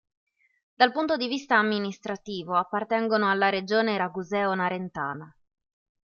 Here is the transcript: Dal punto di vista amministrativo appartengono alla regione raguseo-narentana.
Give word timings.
Dal 0.73 0.91
punto 0.91 1.15
di 1.15 1.27
vista 1.27 1.59
amministrativo 1.59 2.55
appartengono 2.55 3.29
alla 3.29 3.49
regione 3.49 3.97
raguseo-narentana. 3.97 5.37